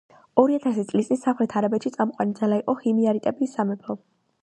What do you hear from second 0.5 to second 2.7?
ათასი წლის წინ სამხრეთ არაბეთში წამყვანი ძალა